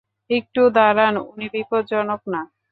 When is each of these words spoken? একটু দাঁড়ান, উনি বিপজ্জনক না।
একটু 0.29 0.61
দাঁড়ান, 0.69 1.13
উনি 1.29 1.45
বিপজ্জনক 1.53 2.21
না। 2.33 2.41